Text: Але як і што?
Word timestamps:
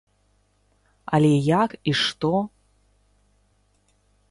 Але 1.17 1.29
як 1.65 1.75
і 1.93 1.95
што? 2.01 2.33